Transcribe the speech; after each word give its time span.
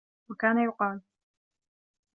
وَكَانَ 0.29 0.57
يُقَالُ 0.59 1.01